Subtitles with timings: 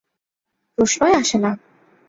[0.77, 1.51] প্রশ্নই আসে না।